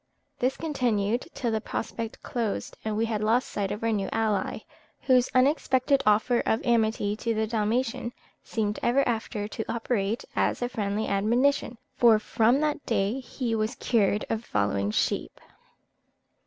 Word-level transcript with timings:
This 0.39 0.57
continued 0.57 1.27
till 1.35 1.51
the 1.51 1.61
prospect 1.61 2.23
closed, 2.23 2.75
and 2.83 2.97
we 2.97 3.05
had 3.05 3.23
lost 3.23 3.49
sight 3.49 3.71
of 3.71 3.83
our 3.83 3.91
new 3.91 4.09
ally, 4.11 4.61
whose 5.01 5.29
unexpected 5.35 6.01
offer 6.07 6.39
of 6.43 6.65
amity 6.65 7.15
to 7.17 7.35
the 7.35 7.45
Dalmatian 7.45 8.11
seemed 8.43 8.79
ever 8.81 9.07
after 9.07 9.47
to 9.49 9.71
operate 9.71 10.25
as 10.35 10.63
a 10.63 10.69
friendly 10.69 11.07
admonition, 11.07 11.77
for 11.97 12.17
from 12.17 12.61
that 12.61 12.83
day 12.87 13.19
he 13.19 13.53
was 13.53 13.75
cured 13.75 14.25
of 14.27 14.43
following 14.43 14.89
sheep." 14.89 15.39